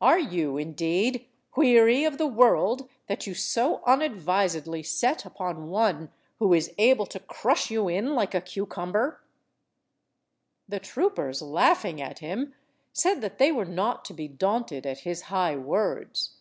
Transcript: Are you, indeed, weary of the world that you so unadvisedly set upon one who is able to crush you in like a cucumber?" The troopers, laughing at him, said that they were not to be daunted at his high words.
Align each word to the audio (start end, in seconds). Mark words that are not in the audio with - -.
Are 0.00 0.20
you, 0.20 0.56
indeed, 0.56 1.26
weary 1.56 2.04
of 2.04 2.16
the 2.16 2.28
world 2.28 2.88
that 3.08 3.26
you 3.26 3.34
so 3.34 3.82
unadvisedly 3.86 4.84
set 4.84 5.24
upon 5.24 5.66
one 5.68 6.12
who 6.38 6.52
is 6.54 6.72
able 6.78 7.06
to 7.06 7.18
crush 7.18 7.68
you 7.68 7.88
in 7.88 8.14
like 8.14 8.36
a 8.36 8.40
cucumber?" 8.40 9.20
The 10.68 10.78
troopers, 10.78 11.42
laughing 11.42 12.00
at 12.00 12.20
him, 12.20 12.54
said 12.92 13.20
that 13.20 13.38
they 13.38 13.50
were 13.50 13.64
not 13.64 14.04
to 14.04 14.14
be 14.14 14.28
daunted 14.28 14.86
at 14.86 15.00
his 15.00 15.22
high 15.22 15.56
words. 15.56 16.36